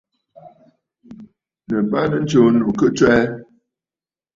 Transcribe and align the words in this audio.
Nɨ̀ 1.67 1.81
bàrà 1.91 2.17
tsuu 2.27 2.43
ɨnnù 2.47 2.69
ki 2.79 2.87
tswɛɛ. 2.95 3.23